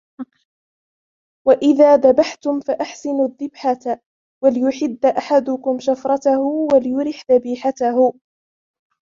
[1.47, 3.99] وَإِذَا ذَبَحْتُمْ فَأَحْسِنُوا الذِّبْحَةَ،
[4.43, 6.39] وَلْيُحِدَّ أَحَدُكُمْ شَفْرَتَهُ
[6.73, 8.13] وَلْيُرِحْ ذَبِيحَتَهُ